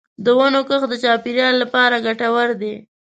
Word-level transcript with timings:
د 0.23 0.25
ونو 0.37 0.61
کښت 0.69 0.87
د 0.91 0.93
چاپېریال 1.03 1.55
لپاره 1.63 2.03
ګټور 2.05 2.49
دی. 2.61 2.73